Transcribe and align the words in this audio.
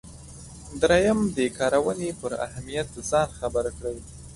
دریم 0.81 1.19
د 1.37 1.39
کارونې 1.57 2.09
پر 2.21 2.31
اهمیت 2.45 2.89
ځان 3.09 3.27
خبر 3.39 3.65
کړئ. 3.77 3.97